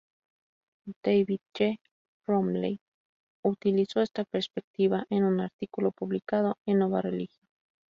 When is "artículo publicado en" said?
5.41-6.79